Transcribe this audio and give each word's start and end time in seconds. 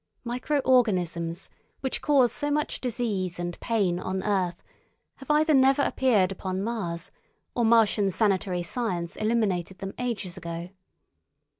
Micro 0.23 0.57
organisms, 0.65 1.47
which 1.81 2.01
cause 2.01 2.31
so 2.31 2.49
much 2.49 2.81
disease 2.81 3.37
and 3.37 3.59
pain 3.59 3.99
on 3.99 4.23
earth, 4.23 4.63
have 5.17 5.29
either 5.29 5.53
never 5.53 5.83
appeared 5.83 6.31
upon 6.31 6.63
Mars 6.63 7.11
or 7.53 7.63
Martian 7.65 8.09
sanitary 8.09 8.63
science 8.63 9.15
eliminated 9.15 9.77
them 9.77 9.93
ages 9.99 10.37
ago. 10.37 10.71